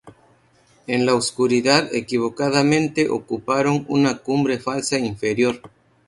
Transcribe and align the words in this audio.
En 0.87 1.05
la 1.05 1.13
oscuridad 1.13 1.93
equivocadamente 1.93 3.07
ocuparon 3.07 3.85
una 3.87 4.17
cumbre 4.17 4.57
falsa 4.57 4.97
inferior. 4.97 5.61